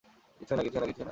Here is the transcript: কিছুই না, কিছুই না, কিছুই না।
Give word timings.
কিছুই 0.39 0.57
না, 0.57 0.61
কিছুই 0.63 0.63
না, 0.63 0.63
কিছুই 0.83 0.89
না। 0.95 0.99